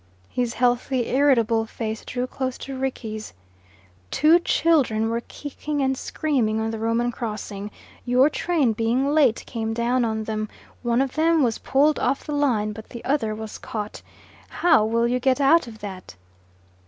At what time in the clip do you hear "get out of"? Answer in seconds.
15.19-15.77